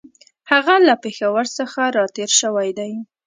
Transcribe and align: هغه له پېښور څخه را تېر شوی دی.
هغه 0.51 0.75
له 0.87 0.93
پېښور 1.03 1.45
څخه 1.57 1.81
را 1.95 2.05
تېر 2.15 2.31
شوی 2.41 2.69
دی. 2.79 2.91